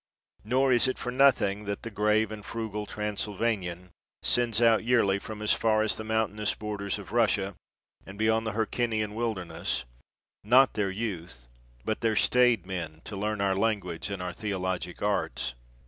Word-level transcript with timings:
Nor 0.43 0.71
is 0.71 0.87
it 0.87 0.97
for 0.97 1.11
nothing 1.11 1.65
that 1.65 1.83
the 1.83 1.91
grave 1.91 2.31
and 2.31 2.43
frugal 2.43 2.87
Transylvanian 2.87 3.91
sends 4.23 4.59
out 4.59 4.83
yearly 4.83 5.19
from 5.19 5.43
as 5.43 5.53
far 5.53 5.83
as 5.83 5.95
the 5.95 6.03
mountainous 6.03 6.55
borders 6.55 6.97
of 6.97 7.11
Rus 7.11 7.33
sia, 7.33 7.53
and 8.03 8.17
beyond 8.17 8.47
the 8.47 8.53
Hercynian 8.53 9.13
wilderness, 9.13 9.85
not 10.43 10.73
their 10.73 10.89
youth, 10.89 11.47
but 11.85 12.01
their 12.01 12.15
staid 12.15 12.65
men, 12.65 13.01
to 13.03 13.15
learn 13.15 13.41
our 13.41 13.53
language 13.55 14.09
and 14.09 14.23
our 14.23 14.33
theologic 14.33 15.03
arts. 15.03 15.53